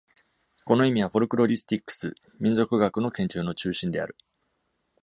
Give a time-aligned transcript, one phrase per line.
[0.65, 4.17] この意味はフォルクロリスティックス、民俗学の研究の中心である。